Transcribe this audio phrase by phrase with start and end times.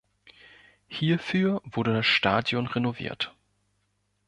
[0.87, 3.35] Hierfür wurde das Stadion renoviert.